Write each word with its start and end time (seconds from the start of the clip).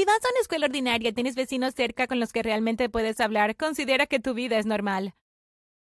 Si 0.00 0.06
vas 0.06 0.24
a 0.24 0.30
una 0.30 0.40
escuela 0.40 0.64
ordinaria 0.64 1.10
y 1.10 1.12
tienes 1.12 1.34
vecinos 1.34 1.74
cerca 1.74 2.06
con 2.06 2.20
los 2.20 2.32
que 2.32 2.42
realmente 2.42 2.88
puedes 2.88 3.20
hablar, 3.20 3.54
considera 3.54 4.06
que 4.06 4.18
tu 4.18 4.32
vida 4.32 4.58
es 4.58 4.64
normal. 4.64 5.12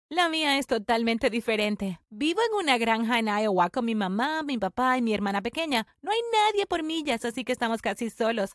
La 0.09 0.29
mía 0.29 0.59
es 0.59 0.69
totalmente 0.69 1.29
diferente. 1.29 1.99
Vivo 2.09 2.41
en 2.41 2.57
una 2.57 2.79
granja 2.79 3.19
en 3.19 3.27
Iowa 3.27 3.69
con 3.69 3.85
mi 3.85 3.97
mamá, 3.97 4.45
mi 4.45 4.59
papá 4.59 4.97
y 4.97 5.03
mi 5.03 5.13
hermana 5.13 5.43
pequeña. 5.43 5.89
No 6.03 6.13
hay 6.13 6.21
nadie 6.33 6.67
por 6.67 6.85
millas, 6.85 7.25
así 7.25 7.43
que 7.43 7.51
estamos 7.51 7.83
casi 7.83 8.09
solos. 8.09 8.53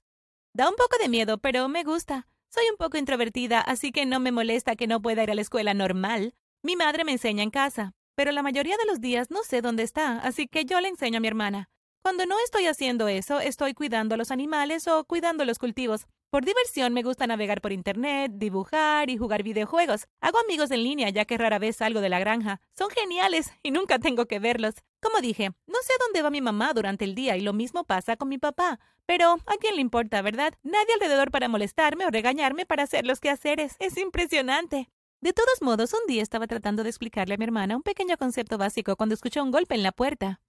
Da 0.53 0.69
un 0.69 0.75
poco 0.77 0.97
de 1.01 1.09
miedo, 1.09 1.37
pero 1.37 1.67
me 1.67 1.83
gusta. 1.83 2.29
Soy 2.47 2.63
un 2.71 2.77
poco 2.77 2.97
introvertida, 2.97 3.59
así 3.59 3.91
que 3.91 4.05
no 4.05 4.21
me 4.21 4.31
molesta 4.31 4.77
que 4.77 4.87
no 4.87 5.01
pueda 5.01 5.23
ir 5.23 5.31
a 5.31 5.35
la 5.35 5.41
escuela 5.41 5.73
normal. 5.73 6.33
Mi 6.63 6.77
madre 6.77 7.03
me 7.03 7.11
enseña 7.11 7.43
en 7.43 7.51
casa, 7.51 7.91
pero 8.15 8.31
la 8.31 8.41
mayoría 8.41 8.77
de 8.77 8.85
los 8.85 9.01
días 9.01 9.29
no 9.31 9.43
sé 9.43 9.61
dónde 9.61 9.83
está, 9.83 10.19
así 10.19 10.47
que 10.47 10.63
yo 10.63 10.79
le 10.79 10.87
enseño 10.87 11.17
a 11.17 11.19
mi 11.19 11.27
hermana. 11.27 11.69
Cuando 12.03 12.25
no 12.25 12.35
estoy 12.39 12.65
haciendo 12.65 13.07
eso, 13.07 13.39
estoy 13.39 13.75
cuidando 13.75 14.15
a 14.15 14.17
los 14.17 14.31
animales 14.31 14.87
o 14.87 15.03
cuidando 15.03 15.45
los 15.45 15.59
cultivos. 15.59 16.07
Por 16.31 16.43
diversión 16.43 16.93
me 16.93 17.03
gusta 17.03 17.27
navegar 17.27 17.61
por 17.61 17.71
Internet, 17.71 18.31
dibujar 18.35 19.11
y 19.11 19.17
jugar 19.17 19.43
videojuegos. 19.43 20.07
Hago 20.19 20.39
amigos 20.39 20.71
en 20.71 20.83
línea 20.83 21.09
ya 21.09 21.25
que 21.25 21.37
rara 21.37 21.59
vez 21.59 21.75
salgo 21.75 22.01
de 22.01 22.09
la 22.09 22.19
granja. 22.19 22.59
Son 22.75 22.89
geniales 22.89 23.51
y 23.63 23.69
nunca 23.69 23.99
tengo 23.99 24.25
que 24.25 24.39
verlos. 24.39 24.75
Como 24.99 25.19
dije, 25.21 25.51
no 25.67 25.77
sé 25.83 25.93
a 25.93 26.03
dónde 26.03 26.23
va 26.23 26.31
mi 26.31 26.41
mamá 26.41 26.73
durante 26.73 27.05
el 27.05 27.13
día 27.13 27.37
y 27.37 27.41
lo 27.41 27.53
mismo 27.53 27.83
pasa 27.83 28.17
con 28.17 28.29
mi 28.29 28.39
papá. 28.39 28.79
Pero 29.05 29.33
a 29.45 29.57
quién 29.59 29.75
le 29.75 29.81
importa, 29.81 30.23
¿verdad? 30.23 30.53
Nadie 30.63 30.93
alrededor 30.95 31.29
para 31.29 31.49
molestarme 31.49 32.05
o 32.07 32.09
regañarme 32.09 32.65
para 32.65 32.83
hacer 32.83 33.05
los 33.05 33.19
quehaceres. 33.19 33.75
Es 33.77 33.97
impresionante. 33.97 34.89
De 35.19 35.33
todos 35.33 35.61
modos, 35.61 35.93
un 35.93 36.07
día 36.07 36.23
estaba 36.23 36.47
tratando 36.47 36.81
de 36.81 36.89
explicarle 36.89 37.35
a 37.35 37.37
mi 37.37 37.43
hermana 37.43 37.75
un 37.75 37.83
pequeño 37.83 38.17
concepto 38.17 38.57
básico 38.57 38.95
cuando 38.95 39.13
escuchó 39.13 39.43
un 39.43 39.51
golpe 39.51 39.75
en 39.75 39.83
la 39.83 39.91
puerta. 39.91 40.41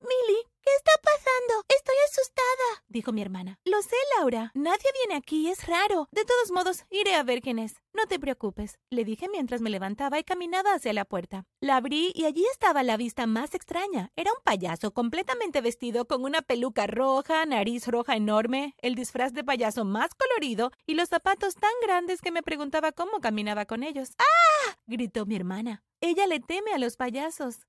Milly, 0.00 0.42
¿qué 0.44 0.51
está 0.76 0.92
pasando? 1.02 1.64
Estoy 1.68 1.94
asustada, 2.10 2.84
dijo 2.88 3.12
mi 3.12 3.22
hermana. 3.22 3.58
Lo 3.64 3.82
sé, 3.82 3.96
Laura. 4.18 4.50
Nadie 4.54 4.90
viene 5.00 5.16
aquí, 5.16 5.48
es 5.48 5.66
raro. 5.66 6.08
De 6.12 6.24
todos 6.24 6.50
modos, 6.52 6.84
iré 6.90 7.14
a 7.14 7.22
ver 7.22 7.40
quién 7.40 7.58
es. 7.58 7.82
No 7.94 8.06
te 8.06 8.18
preocupes, 8.18 8.78
le 8.90 9.04
dije 9.04 9.28
mientras 9.28 9.60
me 9.60 9.70
levantaba 9.70 10.18
y 10.18 10.24
caminaba 10.24 10.74
hacia 10.74 10.92
la 10.92 11.04
puerta. 11.04 11.44
La 11.60 11.76
abrí 11.76 12.12
y 12.14 12.24
allí 12.24 12.44
estaba 12.50 12.82
la 12.82 12.96
vista 12.96 13.26
más 13.26 13.54
extraña. 13.54 14.10
Era 14.16 14.32
un 14.32 14.42
payaso 14.44 14.92
completamente 14.92 15.60
vestido 15.60 16.06
con 16.06 16.24
una 16.24 16.42
peluca 16.42 16.86
roja, 16.86 17.44
nariz 17.44 17.86
roja 17.86 18.16
enorme, 18.16 18.74
el 18.78 18.94
disfraz 18.94 19.32
de 19.32 19.44
payaso 19.44 19.84
más 19.84 20.10
colorido 20.14 20.70
y 20.86 20.94
los 20.94 21.08
zapatos 21.10 21.54
tan 21.56 21.72
grandes 21.82 22.22
que 22.22 22.32
me 22.32 22.42
preguntaba 22.42 22.92
cómo 22.92 23.20
caminaba 23.20 23.66
con 23.66 23.82
ellos. 23.82 24.10
¡Ah! 24.18 24.76
gritó 24.86 25.26
mi 25.26 25.36
hermana. 25.36 25.82
Ella 26.00 26.26
le 26.26 26.40
teme 26.40 26.72
a 26.72 26.78
los 26.78 26.96
payasos. 26.96 27.66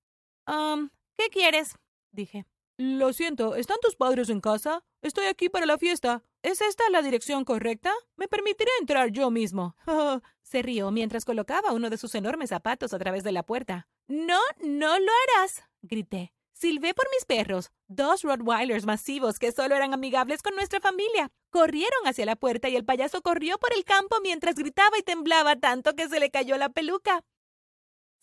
Um, 0.48 0.90
¿qué 1.18 1.30
quieres? 1.30 1.76
dije. 2.12 2.46
Lo 2.78 3.14
siento, 3.14 3.56
¿están 3.56 3.78
tus 3.82 3.96
padres 3.96 4.30
en 4.30 4.42
casa? 4.42 4.84
Estoy 5.02 5.26
aquí 5.26 5.48
para 5.48 5.68
la 5.68 5.78
fiesta. 5.78 6.24
¿Es 6.42 6.60
esta 6.60 6.90
la 6.90 7.04
dirección 7.04 7.46
correcta? 7.46 7.94
Me 8.16 8.28
permitiré 8.28 8.72
entrar 8.80 9.12
yo 9.12 9.30
mismo. 9.30 9.76
Se 10.42 10.62
rió 10.62 10.90
mientras 10.90 11.24
colocaba 11.24 11.72
uno 11.72 11.90
de 11.90 11.98
sus 11.98 12.16
enormes 12.16 12.50
zapatos 12.50 12.94
a 12.94 13.00
través 13.00 13.24
de 13.24 13.32
la 13.32 13.44
puerta. 13.44 13.88
No, 14.08 14.40
no 14.60 15.00
lo 15.00 15.12
harás, 15.38 15.64
grité. 15.82 16.34
Silbé 16.54 16.94
por 16.94 17.08
mis 17.12 17.26
perros, 17.26 17.72
dos 17.88 18.22
Rottweilers 18.22 18.86
masivos 18.86 19.38
que 19.38 19.52
solo 19.52 19.76
eran 19.76 19.94
amigables 19.94 20.42
con 20.42 20.56
nuestra 20.56 20.80
familia. 20.80 21.32
Corrieron 21.50 22.06
hacia 22.06 22.26
la 22.26 22.36
puerta 22.36 22.70
y 22.70 22.76
el 22.76 22.86
payaso 22.86 23.22
corrió 23.22 23.58
por 23.58 23.74
el 23.74 23.84
campo 23.84 24.18
mientras 24.22 24.56
gritaba 24.56 24.98
y 24.98 25.04
temblaba 25.04 25.58
tanto 25.58 25.96
que 25.96 26.08
se 26.08 26.20
le 26.20 26.32
cayó 26.32 26.58
la 26.58 26.70
peluca. 26.70 27.24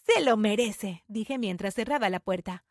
Se 0.06 0.22
lo 0.22 0.36
merece, 0.36 1.04
dije 1.06 1.38
mientras 1.38 1.74
cerraba 1.74 2.08
la 2.08 2.20
puerta. 2.20 2.64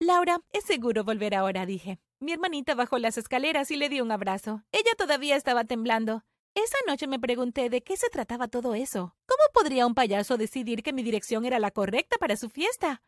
Laura, 0.00 0.40
es 0.52 0.64
seguro 0.64 1.02
volver 1.02 1.34
ahora, 1.34 1.66
dije. 1.66 1.98
Mi 2.20 2.32
hermanita 2.32 2.76
bajó 2.76 2.98
las 2.98 3.18
escaleras 3.18 3.70
y 3.72 3.76
le 3.76 3.88
di 3.88 4.00
un 4.00 4.12
abrazo. 4.12 4.62
Ella 4.70 4.92
todavía 4.96 5.34
estaba 5.34 5.64
temblando. 5.64 6.22
Esa 6.54 6.76
noche 6.86 7.08
me 7.08 7.18
pregunté 7.18 7.68
de 7.68 7.82
qué 7.82 7.96
se 7.96 8.08
trataba 8.08 8.46
todo 8.46 8.74
eso. 8.74 9.16
¿Cómo 9.26 9.42
podría 9.52 9.86
un 9.86 9.94
payaso 9.94 10.36
decidir 10.36 10.84
que 10.84 10.92
mi 10.92 11.02
dirección 11.02 11.44
era 11.44 11.58
la 11.58 11.72
correcta 11.72 12.16
para 12.18 12.36
su 12.36 12.48
fiesta? 12.48 13.02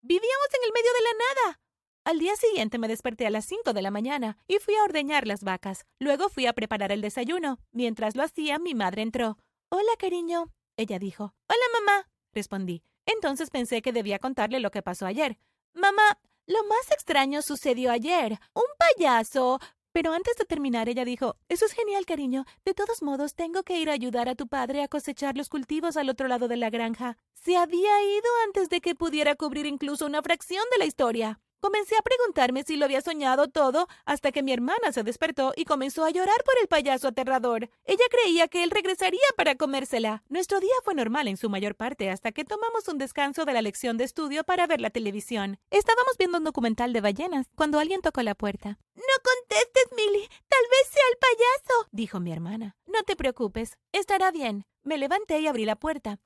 Vivíamos 0.00 0.48
en 0.58 0.64
el 0.64 0.72
medio 0.72 0.90
de 0.92 1.02
la 1.02 1.10
nada. 1.18 1.60
Al 2.04 2.18
día 2.18 2.34
siguiente 2.36 2.78
me 2.78 2.88
desperté 2.88 3.26
a 3.26 3.30
las 3.30 3.44
cinco 3.44 3.74
de 3.74 3.82
la 3.82 3.90
mañana 3.90 4.38
y 4.48 4.58
fui 4.58 4.74
a 4.76 4.84
ordeñar 4.84 5.26
las 5.26 5.44
vacas. 5.44 5.84
Luego 5.98 6.30
fui 6.30 6.46
a 6.46 6.54
preparar 6.54 6.92
el 6.92 7.02
desayuno. 7.02 7.58
Mientras 7.72 8.16
lo 8.16 8.22
hacía, 8.22 8.58
mi 8.58 8.74
madre 8.74 9.02
entró. 9.02 9.36
Hola, 9.68 9.92
cariño. 9.98 10.50
Ella 10.78 10.98
dijo. 10.98 11.34
Hola, 11.46 11.78
mamá. 11.78 12.08
Respondí. 12.32 12.82
Entonces 13.04 13.50
pensé 13.50 13.82
que 13.82 13.92
debía 13.92 14.18
contarle 14.18 14.60
lo 14.60 14.70
que 14.70 14.82
pasó 14.82 15.04
ayer. 15.04 15.38
Mamá, 15.74 16.18
lo 16.46 16.64
más 16.64 16.90
extraño 16.90 17.42
sucedió 17.42 17.90
ayer. 17.92 18.38
Un 18.54 18.64
payaso. 18.78 19.60
Pero 19.92 20.12
antes 20.12 20.36
de 20.36 20.44
terminar, 20.44 20.88
ella 20.88 21.04
dijo, 21.04 21.36
Eso 21.48 21.66
es 21.66 21.72
genial, 21.72 22.06
cariño. 22.06 22.44
De 22.64 22.74
todos 22.74 23.02
modos, 23.02 23.34
tengo 23.34 23.62
que 23.62 23.78
ir 23.80 23.90
a 23.90 23.94
ayudar 23.94 24.28
a 24.28 24.34
tu 24.34 24.46
padre 24.46 24.82
a 24.82 24.88
cosechar 24.88 25.36
los 25.36 25.48
cultivos 25.48 25.96
al 25.96 26.08
otro 26.08 26.28
lado 26.28 26.48
de 26.48 26.56
la 26.56 26.70
granja. 26.70 27.16
Se 27.34 27.56
había 27.56 28.02
ido 28.02 28.30
antes 28.46 28.68
de 28.68 28.80
que 28.80 28.94
pudiera 28.94 29.34
cubrir 29.34 29.66
incluso 29.66 30.06
una 30.06 30.22
fracción 30.22 30.64
de 30.72 30.78
la 30.78 30.86
historia. 30.86 31.40
Comencé 31.60 31.94
a 31.94 32.02
preguntarme 32.02 32.62
si 32.62 32.76
lo 32.76 32.86
había 32.86 33.02
soñado 33.02 33.48
todo 33.48 33.86
hasta 34.06 34.32
que 34.32 34.42
mi 34.42 34.50
hermana 34.50 34.92
se 34.92 35.02
despertó 35.02 35.52
y 35.54 35.66
comenzó 35.66 36.06
a 36.06 36.10
llorar 36.10 36.42
por 36.42 36.54
el 36.58 36.68
payaso 36.68 37.08
aterrador. 37.08 37.68
Ella 37.84 38.04
creía 38.10 38.48
que 38.48 38.62
él 38.62 38.70
regresaría 38.70 39.20
para 39.36 39.56
comérsela. 39.56 40.22
Nuestro 40.30 40.58
día 40.58 40.72
fue 40.84 40.94
normal 40.94 41.28
en 41.28 41.36
su 41.36 41.50
mayor 41.50 41.74
parte 41.74 42.08
hasta 42.08 42.32
que 42.32 42.46
tomamos 42.46 42.88
un 42.88 42.96
descanso 42.96 43.44
de 43.44 43.52
la 43.52 43.60
lección 43.60 43.98
de 43.98 44.04
estudio 44.04 44.42
para 44.42 44.66
ver 44.66 44.80
la 44.80 44.88
televisión. 44.88 45.58
Estábamos 45.70 46.16
viendo 46.18 46.38
un 46.38 46.44
documental 46.44 46.94
de 46.94 47.02
ballenas 47.02 47.46
cuando 47.54 47.78
alguien 47.78 48.00
tocó 48.00 48.22
la 48.22 48.34
puerta. 48.34 48.78
No 48.94 49.02
contestes, 49.22 49.84
Milly. 49.94 50.28
Tal 50.48 50.64
vez 50.70 50.88
sea 50.90 51.04
el 51.12 51.18
payaso, 51.18 51.88
dijo 51.92 52.20
mi 52.20 52.32
hermana. 52.32 52.76
No 52.86 53.02
te 53.02 53.16
preocupes. 53.16 53.76
Estará 53.92 54.30
bien. 54.30 54.64
Me 54.82 54.96
levanté 54.96 55.40
y 55.40 55.46
abrí 55.46 55.66
la 55.66 55.76
puerta. 55.76 56.20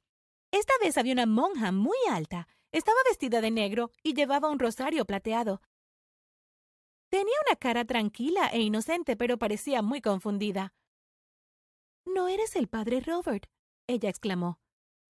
Esta 0.53 0.75
vez 0.81 0.97
había 0.97 1.13
una 1.13 1.27
monja 1.27 1.73
muy 1.73 1.99
alta 2.09 2.47
estaba 2.75 2.99
vestida 3.09 3.41
de 3.41 3.53
negro 3.53 3.93
y 4.03 4.15
llevaba 4.15 4.51
un 4.51 4.59
rosario 4.59 5.05
plateado. 5.05 5.63
Tenía 7.09 7.37
una 7.47 7.57
cara 7.57 7.85
tranquila 7.85 8.49
e 8.49 8.63
inocente, 8.63 9.17
pero 9.17 9.39
parecía 9.39 9.81
muy 9.81 10.01
confundida. 10.01 10.75
No 12.05 12.27
eres 12.27 12.57
el 12.57 12.67
padre 12.67 13.01
Robert, 13.01 13.47
ella 13.87 14.09
exclamó. 14.09 14.59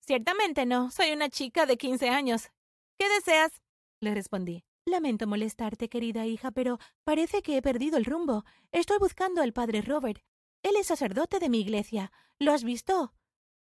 Ciertamente 0.00 0.66
no, 0.66 0.90
soy 0.90 1.12
una 1.12 1.30
chica 1.30 1.64
de 1.64 1.78
quince 1.78 2.10
años. 2.10 2.50
¿Qué 2.98 3.08
deseas? 3.08 3.62
le 4.00 4.14
respondí. 4.14 4.64
Lamento 4.84 5.26
molestarte, 5.26 5.88
querida 5.88 6.26
hija, 6.26 6.50
pero 6.50 6.78
parece 7.04 7.40
que 7.40 7.56
he 7.56 7.62
perdido 7.62 7.96
el 7.96 8.04
rumbo. 8.04 8.44
Estoy 8.72 8.98
buscando 8.98 9.40
al 9.40 9.54
padre 9.54 9.80
Robert. 9.80 10.20
Él 10.62 10.76
es 10.76 10.88
sacerdote 10.88 11.38
de 11.38 11.48
mi 11.48 11.60
iglesia. 11.60 12.12
¿Lo 12.38 12.52
has 12.52 12.62
visto? 12.62 13.14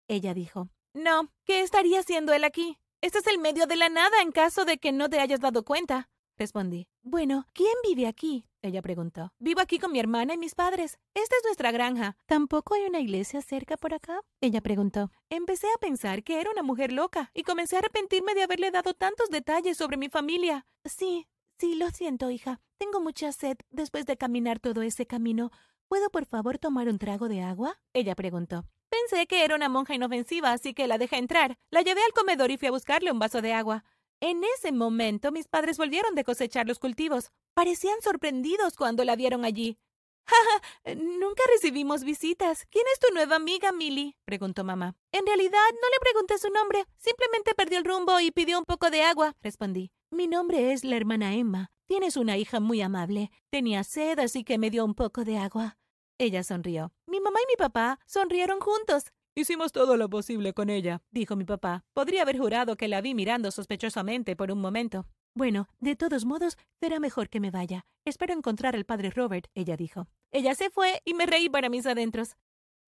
Ella 0.09 0.33
dijo. 0.33 0.67
No, 0.93 1.31
¿qué 1.45 1.61
estaría 1.61 2.01
haciendo 2.01 2.33
él 2.33 2.43
aquí? 2.43 2.77
Este 3.03 3.19
es 3.19 3.27
el 3.27 3.37
medio 3.37 3.67
de 3.67 3.75
la 3.75 3.89
nada 3.89 4.21
en 4.21 4.31
caso 4.31 4.63
de 4.63 4.77
que 4.77 4.93
no 4.93 5.09
te 5.09 5.19
hayas 5.19 5.41
dado 5.41 5.65
cuenta. 5.65 6.09
Respondí. 6.37 6.87
Bueno, 7.01 7.45
¿quién 7.51 7.73
vive 7.85 8.07
aquí? 8.07 8.45
Ella 8.61 8.81
preguntó. 8.81 9.33
Vivo 9.39 9.59
aquí 9.59 9.77
con 9.77 9.91
mi 9.91 9.99
hermana 9.99 10.35
y 10.35 10.37
mis 10.37 10.55
padres. 10.55 10.97
Esta 11.13 11.35
es 11.35 11.43
nuestra 11.43 11.73
granja. 11.73 12.15
¿Tampoco 12.27 12.75
hay 12.75 12.83
una 12.83 13.01
iglesia 13.01 13.41
cerca 13.41 13.75
por 13.75 13.93
acá? 13.93 14.21
Ella 14.39 14.61
preguntó. 14.61 15.11
Empecé 15.29 15.67
a 15.67 15.79
pensar 15.81 16.23
que 16.23 16.39
era 16.39 16.49
una 16.49 16.63
mujer 16.63 16.93
loca 16.93 17.29
y 17.33 17.43
comencé 17.43 17.75
a 17.75 17.79
arrepentirme 17.79 18.35
de 18.35 18.43
haberle 18.43 18.71
dado 18.71 18.93
tantos 18.93 19.27
detalles 19.29 19.75
sobre 19.75 19.97
mi 19.97 20.07
familia. 20.07 20.65
Sí, 20.85 21.27
sí, 21.59 21.75
lo 21.75 21.89
siento, 21.89 22.29
hija. 22.29 22.61
Tengo 22.77 23.01
mucha 23.01 23.33
sed 23.33 23.57
después 23.69 24.05
de 24.05 24.15
caminar 24.15 24.61
todo 24.61 24.81
ese 24.81 25.05
camino. 25.05 25.51
¿Puedo 25.89 26.09
por 26.09 26.25
favor 26.25 26.57
tomar 26.57 26.87
un 26.87 26.99
trago 26.99 27.27
de 27.27 27.41
agua? 27.41 27.81
Ella 27.91 28.15
preguntó. 28.15 28.63
Pensé 28.93 29.25
que 29.25 29.43
era 29.43 29.55
una 29.55 29.69
monja 29.69 29.95
inofensiva, 29.95 30.51
así 30.51 30.75
que 30.75 30.85
la 30.85 30.99
dejé 30.99 31.17
entrar. 31.17 31.57
La 31.71 31.81
llevé 31.81 32.01
al 32.03 32.13
comedor 32.13 32.51
y 32.51 32.57
fui 32.57 32.67
a 32.67 32.71
buscarle 32.71 33.11
un 33.11 33.17
vaso 33.17 33.41
de 33.41 33.51
agua. 33.51 33.83
En 34.19 34.43
ese 34.43 34.71
momento 34.71 35.31
mis 35.31 35.47
padres 35.47 35.79
volvieron 35.79 36.13
de 36.13 36.23
cosechar 36.23 36.67
los 36.67 36.77
cultivos. 36.77 37.31
Parecían 37.55 37.99
sorprendidos 38.03 38.75
cuando 38.75 39.03
la 39.03 39.15
vieron 39.15 39.45
allí. 39.45 39.79
¡Ja, 40.27 40.93
Nunca 40.93 41.41
recibimos 41.55 42.03
visitas. 42.03 42.67
¿Quién 42.69 42.85
es 42.93 42.99
tu 42.99 43.11
nueva 43.15 43.37
amiga, 43.37 43.71
Milly? 43.71 44.15
preguntó 44.25 44.63
mamá. 44.63 44.95
En 45.11 45.25
realidad, 45.25 45.57
no 45.71 45.89
le 45.89 45.99
pregunté 45.99 46.37
su 46.37 46.51
nombre. 46.51 46.85
Simplemente 46.99 47.55
perdió 47.55 47.79
el 47.79 47.85
rumbo 47.85 48.19
y 48.19 48.29
pidió 48.29 48.59
un 48.59 48.65
poco 48.65 48.91
de 48.91 49.01
agua, 49.01 49.35
respondí. 49.41 49.91
Mi 50.11 50.27
nombre 50.27 50.71
es 50.71 50.83
la 50.83 50.97
hermana 50.97 51.33
Emma. 51.33 51.71
Tienes 51.87 52.15
una 52.15 52.37
hija 52.37 52.59
muy 52.59 52.79
amable. 52.81 53.31
Tenía 53.49 53.83
sed, 53.83 54.19
así 54.19 54.43
que 54.43 54.59
me 54.59 54.69
dio 54.69 54.85
un 54.85 54.93
poco 54.93 55.25
de 55.25 55.39
agua. 55.39 55.77
Ella 56.19 56.43
sonrió. 56.43 56.93
Mi 57.13 57.19
mamá 57.21 57.37
y 57.43 57.45
mi 57.47 57.55
papá 57.55 57.99
sonrieron 58.07 58.59
juntos. 58.59 59.13
Hicimos 59.35 59.71
todo 59.71 59.97
lo 59.97 60.09
posible 60.09 60.55
con 60.55 60.71
ella, 60.71 61.03
dijo 61.11 61.35
mi 61.35 61.45
papá. 61.45 61.85
Podría 61.93 62.23
haber 62.23 62.39
jurado 62.39 62.75
que 62.75 62.87
la 62.87 63.01
vi 63.01 63.13
mirando 63.13 63.51
sospechosamente 63.51 64.35
por 64.35 64.51
un 64.51 64.59
momento. 64.59 65.05
Bueno, 65.35 65.67
de 65.79 65.95
todos 65.95 66.25
modos, 66.25 66.57
será 66.79 66.99
mejor 66.99 67.29
que 67.29 67.39
me 67.39 67.51
vaya. 67.51 67.85
Espero 68.03 68.33
encontrar 68.33 68.75
al 68.75 68.85
padre 68.85 69.11
Robert, 69.11 69.45
ella 69.53 69.77
dijo. 69.77 70.07
Ella 70.31 70.55
se 70.55 70.71
fue 70.71 71.03
y 71.05 71.13
me 71.13 71.27
reí 71.27 71.49
para 71.49 71.69
mis 71.69 71.85
adentros. 71.85 72.35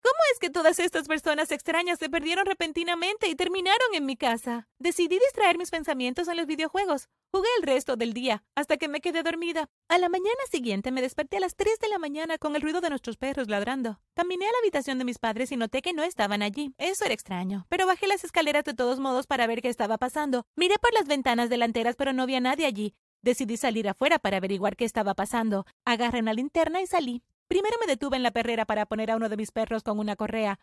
¿Cómo 0.06 0.20
es 0.32 0.38
que 0.38 0.52
todas 0.52 0.78
estas 0.78 1.08
personas 1.08 1.52
extrañas 1.52 1.98
se 1.98 2.12
perdieron 2.12 2.46
repentinamente 2.46 3.28
y 3.28 3.34
terminaron 3.34 3.88
en 3.96 4.06
mi 4.06 4.16
casa? 4.16 4.68
Decidí 4.78 5.18
distraer 5.18 5.58
mis 5.58 5.72
pensamientos 5.72 6.28
en 6.28 6.38
los 6.38 6.46
videojuegos. 6.46 7.10
Jugué 7.34 7.48
el 7.58 7.64
resto 7.64 7.96
del 7.96 8.14
día, 8.14 8.44
hasta 8.54 8.78
que 8.78 8.88
me 8.88 9.02
quedé 9.02 9.24
dormida. 9.24 9.68
A 9.90 9.98
la 9.98 10.08
mañana 10.08 10.38
siguiente 10.52 10.92
me 10.92 11.02
desperté 11.02 11.38
a 11.38 11.40
las 11.40 11.56
3 11.56 11.80
de 11.80 11.90
la 11.90 11.98
mañana 11.98 12.38
con 12.38 12.56
el 12.56 12.62
ruido 12.62 12.82
de 12.82 12.90
nuestros 12.92 13.18
perros 13.18 13.50
ladrando. 13.50 14.00
Caminé 14.14 14.46
a 14.46 14.52
la 14.52 14.60
habitación 14.62 15.00
de 15.00 15.06
mis 15.06 15.18
padres 15.18 15.52
y 15.52 15.58
noté 15.58 15.82
que 15.82 15.94
no 15.94 16.04
estaban 16.04 16.44
allí. 16.44 16.76
Eso 16.78 17.04
era 17.04 17.16
extraño. 17.16 17.66
Pero 17.70 17.88
bajé 17.88 18.06
las 18.06 18.24
escaleras 18.24 18.64
de 18.64 18.76
todos 18.76 19.00
modos 19.00 19.26
para 19.26 19.48
ver 19.48 19.64
qué 19.64 19.70
estaba 19.70 19.98
pasando. 19.98 20.46
Miré 20.56 20.76
por 20.78 20.94
las 20.94 21.08
ventanas 21.08 21.50
delanteras, 21.50 21.96
pero 21.96 22.14
no 22.14 22.22
había 22.22 22.40
nadie 22.40 22.68
allí. 22.68 22.94
Decidí 23.24 23.58
salir 23.58 23.90
afuera 23.90 24.20
para 24.20 24.38
averiguar 24.38 24.76
qué 24.76 24.86
estaba 24.86 25.16
pasando. 25.16 25.66
Agarré 25.84 26.20
una 26.20 26.34
linterna 26.34 26.80
y 26.80 26.86
salí. 26.86 27.24
Primero 27.48 27.78
me 27.80 27.88
detuve 27.88 28.18
en 28.18 28.24
la 28.24 28.32
perrera 28.32 28.66
para 28.66 28.86
poner 28.86 29.12
a 29.12 29.16
uno 29.16 29.30
de 29.30 29.38
mis 29.38 29.52
perros 29.52 29.84
con 29.84 30.00
una 30.00 30.16
correa. 30.16 30.60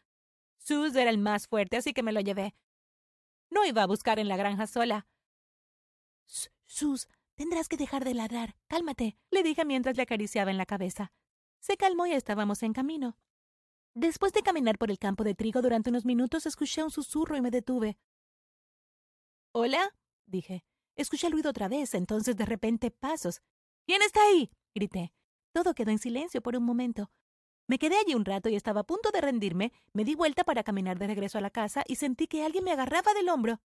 Sus 0.58 0.94
era 0.94 1.11
el 1.11 1.19
más 1.19 1.49
fuerte, 1.49 1.76
así 1.76 1.93
que 1.93 2.02
me 2.02 2.12
lo 2.12 2.20
llevé. 2.20 2.55
No 3.50 3.64
iba 3.64 3.82
a 3.82 3.87
buscar 3.87 4.19
en 4.19 4.29
la 4.29 4.37
granja 4.37 4.67
sola. 4.67 5.06
Sus, 6.67 7.08
tendrás 7.34 7.69
que 7.69 7.76
dejar 7.76 8.05
de 8.05 8.14
ladrar. 8.14 8.56
Cálmate, 8.69 9.17
le 9.31 9.43
dije 9.43 9.64
mientras 9.64 9.96
le 9.96 10.05
acariciaba 10.05 10.50
en 10.50 10.58
la 10.58 10.67
cabeza. 10.67 11.12
Se 11.61 11.76
calmó 11.76 12.06
y 12.06 12.12
estábamos 12.12 12.62
en 12.62 12.73
camino. 12.73 13.17
Después 13.94 14.32
de 14.32 14.43
caminar 14.43 14.78
por 14.78 14.90
el 14.90 14.99
campo 14.99 15.23
de 15.23 15.35
trigo 15.35 15.61
durante 15.61 15.90
unos 15.90 16.05
minutos, 16.05 16.46
escuché 16.46 16.82
un 16.82 16.90
susurro 16.90 17.37
y 17.37 17.43
me 17.43 17.50
detuve. 17.50 17.99
¿Hola? 19.52 19.94
dije. 20.26 20.64
Escuché 20.96 21.26
el 21.26 21.32
ruido 21.32 21.50
otra 21.50 21.69
vez, 21.69 21.94
entonces 21.94 22.37
de 22.37 22.46
repente 22.46 22.90
pasos. 22.90 23.43
¿Quién 23.87 24.02
está 24.02 24.20
ahí? 24.25 24.50
grité. 24.75 25.12
Todo 25.52 25.75
quedó 25.75 25.90
en 25.90 25.99
silencio 25.99 26.43
por 26.43 26.56
un 26.56 26.64
momento. 26.64 27.10
Me 27.66 27.78
quedé 27.78 27.96
allí 27.96 28.14
un 28.14 28.25
rato 28.25 28.49
y 28.49 28.56
estaba 28.56 28.81
a 28.81 28.87
punto 28.87 29.10
de 29.10 29.20
rendirme. 29.20 29.72
Me 29.93 30.04
di 30.04 30.14
vuelta 30.14 30.44
para 30.44 30.62
caminar 30.62 30.99
de 30.99 31.06
regreso 31.06 31.38
a 31.38 31.40
la 31.40 31.50
casa 31.50 31.84
y 31.87 31.96
sentí 31.96 32.26
que 32.26 32.44
alguien 32.44 32.64
me 32.64 32.72
agarraba 32.72 33.14
del 33.14 33.28
hombro. 33.28 33.60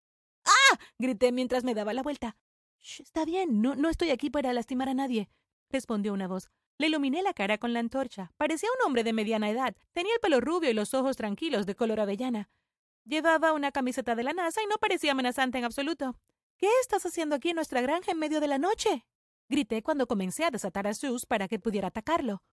¡Ah! 0.46 0.80
grité 1.00 1.32
mientras 1.32 1.64
me 1.64 1.74
daba 1.74 1.94
la 1.94 2.04
vuelta. 2.04 2.38
Shh, 2.80 3.02
está 3.02 3.26
bien, 3.26 3.62
no, 3.62 3.76
no 3.76 3.90
estoy 3.90 4.12
aquí 4.12 4.30
para 4.30 4.54
lastimar 4.54 4.90
a 4.90 4.94
nadie, 4.94 5.30
respondió 5.70 6.14
una 6.14 6.28
voz. 6.28 6.50
Le 6.78 6.88
iluminé 6.88 7.24
la 7.24 7.34
cara 7.34 7.58
con 7.58 7.74
la 7.74 7.80
antorcha. 7.80 8.32
Parecía 8.38 8.70
un 8.78 8.86
hombre 8.86 9.04
de 9.04 9.12
mediana 9.12 9.50
edad. 9.50 9.76
Tenía 9.94 10.14
el 10.14 10.20
pelo 10.20 10.40
rubio 10.42 10.70
y 10.70 10.74
los 10.74 10.94
ojos 10.94 11.18
tranquilos 11.18 11.66
de 11.66 11.76
color 11.76 12.00
avellana. 12.00 12.50
Llevaba 13.04 13.54
una 13.54 13.72
camiseta 13.72 14.16
de 14.16 14.24
la 14.24 14.34
NASA 14.34 14.62
y 14.62 14.68
no 14.68 14.78
parecía 14.78 15.14
amenazante 15.14 15.58
en 15.58 15.66
absoluto. 15.66 16.20
¿Qué 16.58 16.70
estás 16.82 17.06
haciendo 17.06 17.36
aquí 17.36 17.50
en 17.50 17.56
nuestra 17.56 17.82
granja 17.82 18.12
en 18.12 18.20
medio 18.20 18.40
de 18.40 18.48
la 18.48 18.60
noche? 18.60 19.06
Grité 19.50 19.82
cuando 19.82 20.08
comencé 20.08 20.44
a 20.44 20.52
desatar 20.52 20.88
a 20.88 20.94
Sus 20.94 21.26
para 21.26 21.48
que 21.48 21.58
pudiera 21.58 21.88
atacarlo. 21.88 22.44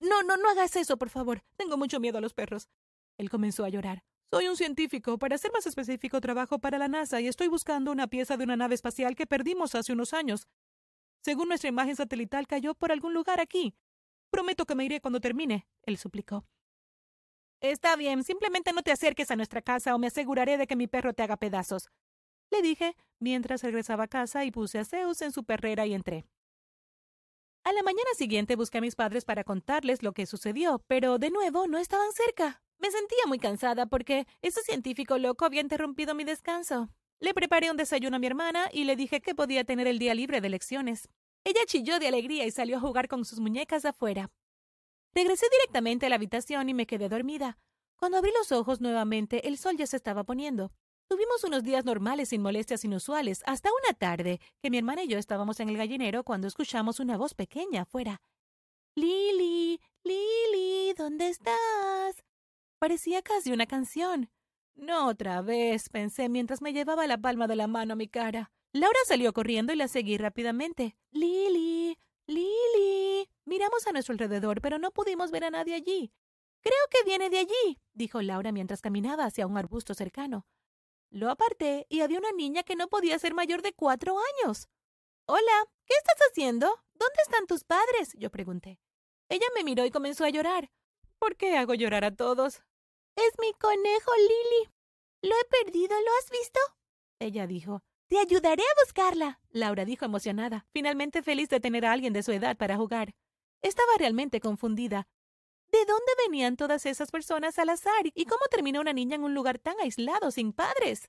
No, 0.00 0.22
no, 0.22 0.36
no 0.36 0.50
hagas 0.50 0.76
eso, 0.76 0.98
por 0.98 1.08
favor. 1.08 1.42
Tengo 1.56 1.78
mucho 1.78 1.98
miedo 1.98 2.18
a 2.18 2.20
los 2.20 2.34
perros. 2.34 2.68
Él 3.16 3.30
comenzó 3.30 3.64
a 3.64 3.70
llorar. 3.70 4.02
Soy 4.30 4.48
un 4.48 4.56
científico. 4.56 5.18
Para 5.18 5.38
ser 5.38 5.50
más 5.52 5.66
específico, 5.66 6.20
trabajo 6.20 6.58
para 6.58 6.78
la 6.78 6.88
NASA 6.88 7.20
y 7.20 7.28
estoy 7.28 7.48
buscando 7.48 7.90
una 7.90 8.06
pieza 8.06 8.36
de 8.36 8.44
una 8.44 8.56
nave 8.56 8.74
espacial 8.74 9.16
que 9.16 9.26
perdimos 9.26 9.74
hace 9.74 9.92
unos 9.92 10.12
años. 10.12 10.46
Según 11.22 11.48
nuestra 11.48 11.68
imagen 11.68 11.96
satelital, 11.96 12.46
cayó 12.46 12.74
por 12.74 12.92
algún 12.92 13.14
lugar 13.14 13.40
aquí. 13.40 13.74
Prometo 14.30 14.66
que 14.66 14.74
me 14.74 14.84
iré 14.84 15.00
cuando 15.00 15.20
termine, 15.20 15.66
él 15.82 15.96
suplicó. 15.96 16.44
Está 17.60 17.96
bien, 17.96 18.24
simplemente 18.24 18.72
no 18.72 18.82
te 18.82 18.92
acerques 18.92 19.30
a 19.30 19.36
nuestra 19.36 19.60
casa 19.60 19.94
o 19.94 19.98
me 19.98 20.06
aseguraré 20.06 20.56
de 20.56 20.66
que 20.66 20.76
mi 20.76 20.86
perro 20.86 21.12
te 21.12 21.22
haga 21.22 21.36
pedazos 21.36 21.90
le 22.50 22.62
dije 22.62 22.96
mientras 23.18 23.62
regresaba 23.62 24.04
a 24.04 24.08
casa 24.08 24.44
y 24.44 24.50
puse 24.50 24.78
a 24.78 24.84
Zeus 24.84 25.22
en 25.22 25.32
su 25.32 25.44
perrera 25.44 25.86
y 25.86 25.94
entré. 25.94 26.26
A 27.64 27.72
la 27.72 27.82
mañana 27.82 28.08
siguiente 28.16 28.56
busqué 28.56 28.78
a 28.78 28.80
mis 28.80 28.96
padres 28.96 29.24
para 29.24 29.44
contarles 29.44 30.02
lo 30.02 30.12
que 30.12 30.26
sucedió, 30.26 30.82
pero 30.86 31.18
de 31.18 31.30
nuevo 31.30 31.66
no 31.66 31.78
estaban 31.78 32.10
cerca. 32.12 32.62
Me 32.78 32.90
sentía 32.90 33.26
muy 33.26 33.38
cansada 33.38 33.84
porque 33.86 34.26
ese 34.40 34.62
científico 34.62 35.18
loco 35.18 35.44
había 35.44 35.60
interrumpido 35.60 36.14
mi 36.14 36.24
descanso. 36.24 36.88
Le 37.20 37.34
preparé 37.34 37.70
un 37.70 37.76
desayuno 37.76 38.16
a 38.16 38.18
mi 38.18 38.26
hermana 38.26 38.70
y 38.72 38.84
le 38.84 38.96
dije 38.96 39.20
que 39.20 39.34
podía 39.34 39.64
tener 39.64 39.86
el 39.86 39.98
día 39.98 40.14
libre 40.14 40.40
de 40.40 40.48
lecciones. 40.48 41.10
Ella 41.44 41.60
chilló 41.66 41.98
de 41.98 42.08
alegría 42.08 42.46
y 42.46 42.50
salió 42.50 42.78
a 42.78 42.80
jugar 42.80 43.08
con 43.08 43.26
sus 43.26 43.40
muñecas 43.40 43.84
afuera. 43.84 44.30
Regresé 45.12 45.46
directamente 45.52 46.06
a 46.06 46.08
la 46.08 46.14
habitación 46.14 46.70
y 46.70 46.74
me 46.74 46.86
quedé 46.86 47.10
dormida. 47.10 47.58
Cuando 47.96 48.16
abrí 48.16 48.30
los 48.38 48.52
ojos 48.52 48.80
nuevamente, 48.80 49.46
el 49.46 49.58
sol 49.58 49.76
ya 49.76 49.86
se 49.86 49.96
estaba 49.96 50.24
poniendo. 50.24 50.72
Tuvimos 51.10 51.42
unos 51.42 51.64
días 51.64 51.84
normales 51.84 52.28
sin 52.28 52.40
molestias 52.40 52.84
inusuales, 52.84 53.42
hasta 53.44 53.68
una 53.82 53.98
tarde 53.98 54.40
que 54.62 54.70
mi 54.70 54.78
hermana 54.78 55.02
y 55.02 55.08
yo 55.08 55.18
estábamos 55.18 55.58
en 55.58 55.68
el 55.68 55.76
gallinero 55.76 56.22
cuando 56.22 56.46
escuchamos 56.46 57.00
una 57.00 57.16
voz 57.16 57.34
pequeña 57.34 57.82
afuera. 57.82 58.22
Lili, 58.94 59.80
Lili, 60.04 60.94
¿dónde 60.96 61.26
estás? 61.26 62.24
Parecía 62.78 63.22
casi 63.22 63.50
una 63.50 63.66
canción. 63.66 64.30
No 64.76 65.08
otra 65.08 65.42
vez, 65.42 65.88
pensé 65.88 66.28
mientras 66.28 66.62
me 66.62 66.72
llevaba 66.72 67.08
la 67.08 67.18
palma 67.18 67.48
de 67.48 67.56
la 67.56 67.66
mano 67.66 67.94
a 67.94 67.96
mi 67.96 68.06
cara. 68.06 68.52
Laura 68.72 69.00
salió 69.04 69.32
corriendo 69.32 69.72
y 69.72 69.76
la 69.76 69.88
seguí 69.88 70.16
rápidamente. 70.16 70.96
Lili, 71.10 71.98
Lili. 72.28 73.28
Miramos 73.46 73.84
a 73.88 73.90
nuestro 73.90 74.12
alrededor, 74.12 74.60
pero 74.60 74.78
no 74.78 74.92
pudimos 74.92 75.32
ver 75.32 75.42
a 75.42 75.50
nadie 75.50 75.74
allí. 75.74 76.12
Creo 76.60 76.86
que 76.88 77.02
viene 77.04 77.30
de 77.30 77.40
allí, 77.40 77.80
dijo 77.94 78.22
Laura 78.22 78.52
mientras 78.52 78.80
caminaba 78.80 79.24
hacia 79.24 79.48
un 79.48 79.58
arbusto 79.58 79.92
cercano. 79.92 80.46
Lo 81.10 81.28
aparté 81.28 81.86
y 81.88 82.02
había 82.02 82.18
una 82.18 82.30
niña 82.30 82.62
que 82.62 82.76
no 82.76 82.86
podía 82.88 83.18
ser 83.18 83.34
mayor 83.34 83.62
de 83.62 83.72
cuatro 83.72 84.16
años. 84.18 84.68
Hola, 85.26 85.66
¿qué 85.84 85.94
estás 85.98 86.28
haciendo? 86.30 86.68
¿Dónde 86.94 87.22
están 87.22 87.46
tus 87.48 87.64
padres? 87.64 88.14
yo 88.16 88.30
pregunté. 88.30 88.78
Ella 89.28 89.46
me 89.54 89.64
miró 89.64 89.84
y 89.84 89.90
comenzó 89.90 90.24
a 90.24 90.30
llorar. 90.30 90.70
¿Por 91.18 91.36
qué 91.36 91.56
hago 91.56 91.74
llorar 91.74 92.04
a 92.04 92.14
todos? 92.14 92.62
Es 93.16 93.32
mi 93.40 93.52
conejo, 93.54 94.12
Lily. 94.16 94.72
Lo 95.22 95.34
he 95.34 95.64
perdido, 95.64 95.94
¿lo 96.00 96.10
has 96.18 96.30
visto? 96.30 96.60
Ella 97.18 97.46
dijo. 97.48 97.82
Te 98.06 98.18
ayudaré 98.18 98.62
a 98.62 98.84
buscarla, 98.84 99.40
Laura 99.50 99.84
dijo 99.84 100.04
emocionada, 100.04 100.66
finalmente 100.72 101.22
feliz 101.22 101.48
de 101.48 101.60
tener 101.60 101.86
a 101.86 101.92
alguien 101.92 102.12
de 102.12 102.22
su 102.22 102.32
edad 102.32 102.56
para 102.56 102.76
jugar. 102.76 103.14
Estaba 103.62 103.92
realmente 103.98 104.40
confundida. 104.40 105.06
¿De 105.70 105.84
dónde 105.84 106.12
venían 106.26 106.56
todas 106.56 106.84
esas 106.86 107.10
personas 107.10 107.58
al 107.58 107.68
azar 107.68 108.02
y 108.04 108.24
cómo 108.26 108.42
terminó 108.50 108.80
una 108.80 108.92
niña 108.92 109.14
en 109.14 109.24
un 109.24 109.34
lugar 109.34 109.58
tan 109.58 109.78
aislado, 109.80 110.30
sin 110.30 110.52
padres? 110.52 111.08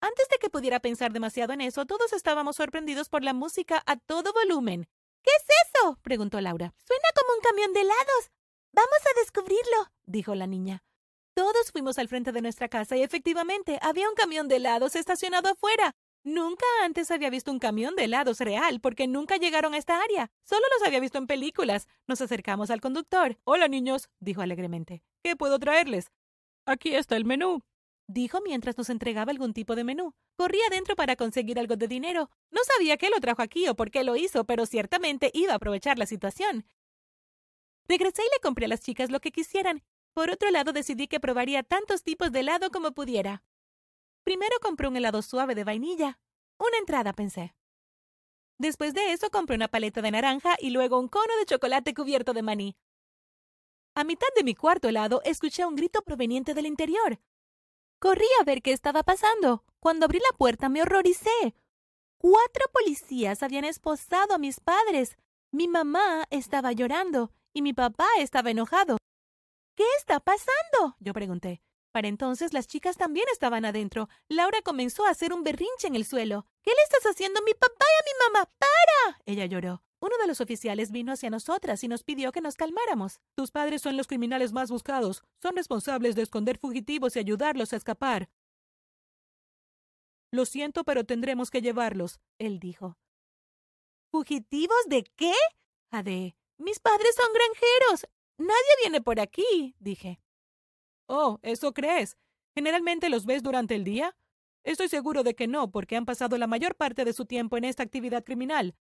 Antes 0.00 0.28
de 0.28 0.38
que 0.38 0.50
pudiera 0.50 0.80
pensar 0.80 1.12
demasiado 1.12 1.52
en 1.52 1.60
eso, 1.60 1.84
todos 1.84 2.12
estábamos 2.12 2.56
sorprendidos 2.56 3.08
por 3.08 3.22
la 3.22 3.34
música 3.34 3.82
a 3.86 3.96
todo 3.96 4.32
volumen. 4.32 4.88
¿Qué 5.22 5.30
es 5.30 5.44
eso? 5.66 5.98
preguntó 6.02 6.40
Laura. 6.40 6.74
Suena 6.84 7.08
como 7.14 7.34
un 7.34 7.40
camión 7.40 7.72
de 7.72 7.82
helados. 7.82 8.30
Vamos 8.72 8.98
a 9.04 9.20
descubrirlo, 9.20 9.92
dijo 10.04 10.34
la 10.34 10.46
niña. 10.46 10.82
Todos 11.34 11.70
fuimos 11.70 11.98
al 11.98 12.08
frente 12.08 12.32
de 12.32 12.42
nuestra 12.42 12.68
casa 12.68 12.96
y 12.96 13.02
efectivamente 13.02 13.78
había 13.80 14.08
un 14.08 14.14
camión 14.14 14.48
de 14.48 14.56
helados 14.56 14.96
estacionado 14.96 15.50
afuera. 15.50 15.94
Nunca 16.24 16.64
antes 16.84 17.10
había 17.10 17.30
visto 17.30 17.50
un 17.50 17.58
camión 17.58 17.96
de 17.96 18.04
helados 18.04 18.38
real, 18.38 18.80
porque 18.80 19.08
nunca 19.08 19.38
llegaron 19.38 19.74
a 19.74 19.78
esta 19.78 20.00
área. 20.00 20.30
Solo 20.44 20.62
los 20.72 20.86
había 20.86 21.00
visto 21.00 21.18
en 21.18 21.26
películas. 21.26 21.88
Nos 22.06 22.20
acercamos 22.20 22.70
al 22.70 22.80
conductor. 22.80 23.38
Hola, 23.42 23.66
niños, 23.66 24.08
dijo 24.20 24.40
alegremente. 24.40 25.02
¿Qué 25.24 25.34
puedo 25.34 25.58
traerles? 25.58 26.12
Aquí 26.64 26.94
está 26.94 27.16
el 27.16 27.24
menú, 27.24 27.62
dijo 28.06 28.40
mientras 28.40 28.78
nos 28.78 28.88
entregaba 28.88 29.32
algún 29.32 29.52
tipo 29.52 29.74
de 29.74 29.82
menú. 29.82 30.14
Corrí 30.36 30.58
adentro 30.68 30.94
para 30.94 31.16
conseguir 31.16 31.58
algo 31.58 31.76
de 31.76 31.88
dinero. 31.88 32.30
No 32.52 32.60
sabía 32.64 32.96
qué 32.96 33.10
lo 33.10 33.18
trajo 33.18 33.42
aquí 33.42 33.68
o 33.68 33.74
por 33.74 33.90
qué 33.90 34.04
lo 34.04 34.14
hizo, 34.14 34.44
pero 34.44 34.64
ciertamente 34.64 35.30
iba 35.34 35.54
a 35.54 35.56
aprovechar 35.56 35.98
la 35.98 36.06
situación. 36.06 36.66
Regresé 37.88 38.22
y 38.22 38.26
le 38.26 38.40
compré 38.40 38.66
a 38.66 38.68
las 38.68 38.80
chicas 38.80 39.10
lo 39.10 39.20
que 39.20 39.32
quisieran. 39.32 39.82
Por 40.14 40.30
otro 40.30 40.50
lado, 40.50 40.72
decidí 40.72 41.08
que 41.08 41.20
probaría 41.20 41.64
tantos 41.64 42.04
tipos 42.04 42.30
de 42.30 42.40
helado 42.40 42.70
como 42.70 42.92
pudiera. 42.92 43.42
Primero 44.24 44.56
compré 44.60 44.88
un 44.88 44.96
helado 44.96 45.22
suave 45.22 45.54
de 45.54 45.64
vainilla. 45.64 46.18
Una 46.58 46.78
entrada, 46.78 47.12
pensé. 47.12 47.54
Después 48.58 48.94
de 48.94 49.12
eso 49.12 49.30
compré 49.30 49.56
una 49.56 49.68
paleta 49.68 50.02
de 50.02 50.12
naranja 50.12 50.56
y 50.60 50.70
luego 50.70 50.98
un 51.00 51.08
cono 51.08 51.36
de 51.38 51.46
chocolate 51.46 51.94
cubierto 51.94 52.32
de 52.32 52.42
maní. 52.42 52.76
A 53.94 54.04
mitad 54.04 54.28
de 54.36 54.44
mi 54.44 54.54
cuarto 54.54 54.88
helado 54.88 55.20
escuché 55.24 55.66
un 55.66 55.74
grito 55.74 56.02
proveniente 56.02 56.54
del 56.54 56.66
interior. 56.66 57.20
Corrí 57.98 58.26
a 58.40 58.44
ver 58.44 58.62
qué 58.62 58.72
estaba 58.72 59.02
pasando. 59.02 59.64
Cuando 59.80 60.06
abrí 60.06 60.18
la 60.18 60.36
puerta 60.38 60.68
me 60.68 60.82
horroricé. 60.82 61.54
Cuatro 62.18 62.66
policías 62.72 63.42
habían 63.42 63.64
esposado 63.64 64.34
a 64.34 64.38
mis 64.38 64.60
padres. 64.60 65.16
Mi 65.50 65.66
mamá 65.66 66.24
estaba 66.30 66.72
llorando 66.72 67.32
y 67.52 67.62
mi 67.62 67.72
papá 67.72 68.06
estaba 68.18 68.50
enojado. 68.50 68.96
¿Qué 69.74 69.84
está 69.98 70.20
pasando? 70.20 70.96
yo 71.00 71.12
pregunté. 71.12 71.62
Para 71.92 72.08
entonces 72.08 72.54
las 72.54 72.66
chicas 72.66 72.96
también 72.96 73.26
estaban 73.30 73.66
adentro. 73.66 74.08
Laura 74.28 74.62
comenzó 74.62 75.04
a 75.04 75.10
hacer 75.10 75.32
un 75.32 75.44
berrinche 75.44 75.86
en 75.86 75.94
el 75.94 76.06
suelo. 76.06 76.46
¿Qué 76.62 76.70
le 76.70 76.82
estás 76.84 77.12
haciendo 77.12 77.40
a 77.40 77.44
mi 77.44 77.52
papá 77.52 77.84
y 77.84 78.00
a 78.00 78.06
mi 78.06 78.32
mamá? 78.34 78.50
¡Para! 78.58 79.20
Ella 79.26 79.44
lloró. 79.44 79.82
Uno 80.00 80.16
de 80.18 80.26
los 80.26 80.40
oficiales 80.40 80.90
vino 80.90 81.12
hacia 81.12 81.30
nosotras 81.30 81.84
y 81.84 81.88
nos 81.88 82.02
pidió 82.02 82.32
que 82.32 82.40
nos 82.40 82.56
calmáramos. 82.56 83.20
Tus 83.36 83.50
padres 83.50 83.82
son 83.82 83.96
los 83.98 84.06
criminales 84.06 84.52
más 84.52 84.70
buscados. 84.70 85.22
Son 85.40 85.54
responsables 85.54 86.16
de 86.16 86.22
esconder 86.22 86.58
fugitivos 86.58 87.14
y 87.14 87.18
ayudarlos 87.18 87.72
a 87.72 87.76
escapar. 87.76 88.30
Lo 90.32 90.46
siento, 90.46 90.84
pero 90.84 91.04
tendremos 91.04 91.50
que 91.50 91.60
llevarlos, 91.60 92.20
él 92.38 92.58
dijo. 92.58 92.96
¿Fugitivos 94.10 94.82
de 94.86 95.04
qué? 95.14 95.34
Jadeé. 95.90 96.36
Mis 96.56 96.80
padres 96.80 97.14
son 97.14 97.28
granjeros. 97.34 98.08
Nadie 98.38 98.76
viene 98.82 99.02
por 99.02 99.20
aquí, 99.20 99.76
dije. 99.78 100.21
Oh, 101.06 101.38
¿eso 101.42 101.72
crees? 101.72 102.16
¿Generalmente 102.54 103.08
los 103.08 103.26
ves 103.26 103.42
durante 103.42 103.74
el 103.74 103.84
día? 103.84 104.16
Estoy 104.64 104.88
seguro 104.88 105.22
de 105.22 105.34
que 105.34 105.48
no, 105.48 105.70
porque 105.70 105.96
han 105.96 106.04
pasado 106.04 106.38
la 106.38 106.46
mayor 106.46 106.76
parte 106.76 107.04
de 107.04 107.12
su 107.12 107.24
tiempo 107.26 107.56
en 107.56 107.64
esta 107.64 107.82
actividad 107.82 108.24
criminal. 108.24 108.76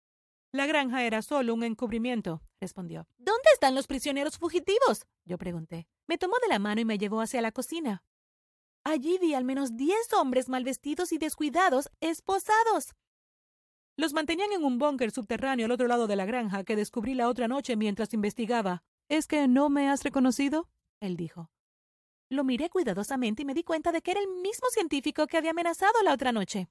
La 0.52 0.66
granja 0.66 1.04
era 1.04 1.22
solo 1.22 1.54
un 1.54 1.64
encubrimiento, 1.64 2.42
respondió. 2.60 3.08
¿Dónde 3.18 3.50
están 3.54 3.76
los 3.76 3.86
prisioneros 3.86 4.38
fugitivos? 4.38 5.06
Yo 5.26 5.38
pregunté. 5.38 5.88
Me 6.08 6.18
tomó 6.18 6.36
de 6.42 6.48
la 6.48 6.58
mano 6.58 6.82
y 6.82 6.86
me 6.86 6.98
llevó 6.98 7.22
hacia 7.22 7.42
la 7.42 7.52
cocina. 7.52 8.04
Allí 8.84 9.18
vi 9.20 9.34
al 9.34 9.44
menos 9.44 9.76
diez 9.76 10.12
hombres 10.14 10.48
mal 10.48 10.64
vestidos 10.64 11.12
y 11.12 11.18
descuidados, 11.18 11.90
esposados. 12.00 12.96
Los 13.98 14.14
mantenían 14.14 14.54
en 14.54 14.64
un 14.64 14.78
búnker 14.78 15.12
subterráneo 15.12 15.66
al 15.66 15.72
otro 15.72 15.88
lado 15.88 16.08
de 16.08 16.16
la 16.16 16.26
granja 16.26 16.64
que 16.64 16.76
descubrí 16.76 17.14
la 17.14 17.28
otra 17.28 17.48
noche 17.48 17.76
mientras 17.76 18.14
investigaba. 18.14 18.84
¿Es 19.10 19.28
que 19.28 19.48
no 19.48 19.70
me 19.70 19.90
has 19.90 20.04
reconocido? 20.04 20.70
Él 21.02 21.18
dijo. 21.18 21.52
Lo 22.30 22.44
miré 22.44 22.70
cuidadosamente 22.70 23.44
y 23.44 23.46
me 23.46 23.54
di 23.54 23.64
cuenta 23.64 23.92
de 23.92 24.02
que 24.02 24.12
era 24.12 24.20
el 24.20 24.28
mismo 24.28 24.68
científico 24.70 25.28
que 25.28 25.38
había 25.38 25.52
amenazado 25.52 25.94
la 26.04 26.14
otra 26.14 26.32
noche. 26.32 26.68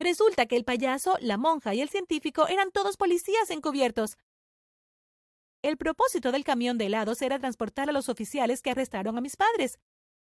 Resulta 0.00 0.46
que 0.46 0.56
el 0.56 0.64
payaso, 0.64 1.16
la 1.20 1.36
monja 1.36 1.74
y 1.74 1.80
el 1.80 1.88
científico 1.88 2.48
eran 2.48 2.70
todos 2.70 2.96
policías 2.96 3.50
encubiertos. 3.50 4.16
El 5.62 5.76
propósito 5.76 6.30
del 6.30 6.44
camión 6.44 6.78
de 6.78 6.86
helados 6.86 7.20
era 7.22 7.38
transportar 7.38 7.88
a 7.88 7.92
los 7.92 8.08
oficiales 8.08 8.62
que 8.62 8.70
arrestaron 8.70 9.18
a 9.18 9.20
mis 9.20 9.36
padres. 9.36 9.78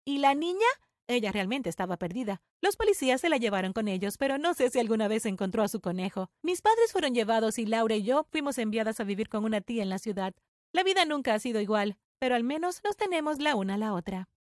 ¿Y 0.04 0.18
la 0.18 0.34
niña? 0.34 0.66
Ella 1.08 1.30
realmente 1.32 1.68
estaba 1.68 1.96
perdida. 1.96 2.40
Los 2.60 2.76
policías 2.76 3.20
se 3.20 3.28
la 3.28 3.36
llevaron 3.36 3.72
con 3.72 3.88
ellos, 3.88 4.16
pero 4.18 4.38
no 4.38 4.54
sé 4.54 4.70
si 4.70 4.78
alguna 4.78 5.08
vez 5.08 5.26
encontró 5.26 5.62
a 5.62 5.68
su 5.68 5.80
conejo. 5.80 6.28
Mis 6.42 6.60
padres 6.60 6.92
fueron 6.92 7.14
llevados 7.14 7.58
y 7.58 7.66
Laura 7.66 7.96
y 7.96 8.02
yo 8.02 8.26
fuimos 8.30 8.58
enviadas 8.58 8.98
a 9.00 9.04
vivir 9.04 9.28
con 9.28 9.44
una 9.44 9.60
tía 9.60 9.82
en 9.82 9.90
la 9.90 9.98
ciudad. 9.98 10.34
La 10.72 10.82
vida 10.82 11.04
nunca 11.04 11.34
ha 11.34 11.38
sido 11.38 11.60
igual, 11.60 11.98
pero 12.18 12.34
al 12.34 12.44
menos 12.44 12.80
nos 12.84 12.96
tenemos 12.96 13.40
la 13.40 13.56
una 13.56 13.74
a 13.74 13.78
la 13.78 13.94
otra. 13.94 14.28